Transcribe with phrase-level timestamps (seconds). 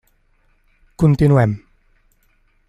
[1.01, 1.51] Continuem.